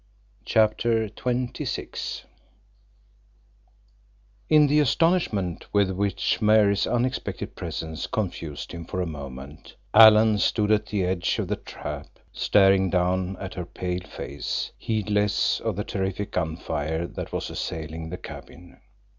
CHAPTER 0.45 1.07
XXVI 1.09 2.23
In 4.49 4.65
the 4.65 4.79
astonishment 4.79 5.67
with 5.73 5.91
which 5.91 6.41
Mary's 6.41 6.87
unexpected 6.87 7.55
presence 7.55 8.07
confused 8.07 8.71
him 8.71 8.83
for 8.85 8.99
a 8.99 9.05
moment, 9.05 9.75
Alan 9.93 10.39
stood 10.39 10.71
at 10.71 10.87
the 10.87 11.03
edge 11.03 11.37
of 11.37 11.47
the 11.49 11.55
trap, 11.55 12.17
staring 12.33 12.89
down 12.89 13.37
at 13.39 13.53
her 13.53 13.63
pale 13.67 13.99
face, 14.01 14.71
heedless 14.75 15.59
of 15.59 15.75
the 15.75 15.83
terrific 15.83 16.31
gun 16.31 16.57
fire 16.57 17.05
that 17.05 17.31
was 17.31 17.51
assailing 17.51 18.09
the 18.09 18.17
cabin. 18.17 18.77